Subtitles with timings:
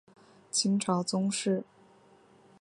[0.49, 1.63] 清朝宗室。